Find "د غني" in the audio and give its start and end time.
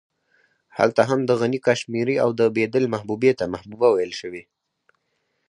1.25-1.59